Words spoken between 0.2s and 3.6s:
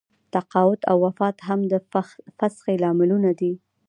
تقاعد او وفات هم د فسخې لاملونه دي.